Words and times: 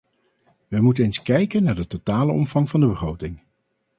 Wij 0.67 0.79
moeten 0.81 1.03
eens 1.03 1.21
kijken 1.21 1.63
naar 1.63 1.75
de 1.75 1.87
totale 1.87 2.31
omvang 2.31 2.69
van 2.69 2.79
de 2.79 2.87
begroting. 2.87 3.39